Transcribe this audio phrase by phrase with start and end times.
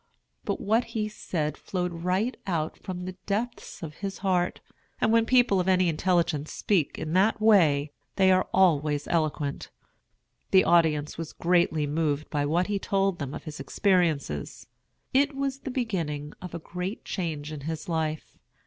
[0.45, 4.59] But what he said flowed right out from the depths of his heart;
[4.99, 9.69] and when people of any intelligence speak in that way, they are always eloquent.
[10.49, 14.65] The audience were greatly moved by what he told them of his experiences.
[15.13, 18.39] It was the beginning of a great change in his life.